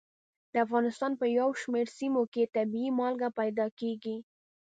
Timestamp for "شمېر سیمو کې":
1.61-2.51